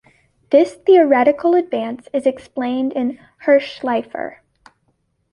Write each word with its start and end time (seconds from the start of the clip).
This 0.49 0.73
theoretical 0.73 1.53
advance 1.53 2.07
is 2.11 2.25
explained 2.25 2.91
in 2.93 3.19
Hirshleifer. 3.45 4.37